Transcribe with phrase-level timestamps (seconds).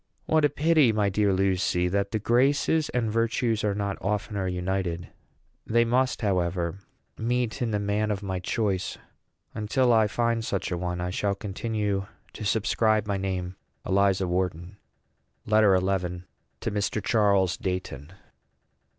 [0.25, 5.09] What a pity, my dear Lucy, that the graces and virtues are not oftener united!
[5.67, 6.79] They must, however,
[7.19, 8.97] meet in the man of my choice;
[9.53, 14.27] and till I find such a one, I shall continue to subscribe my name ELIZA
[14.27, 14.77] WHARTON.
[15.45, 16.23] LETTER XI.
[16.61, 17.03] TO MR.
[17.03, 18.11] CHARLES DEIGHTON.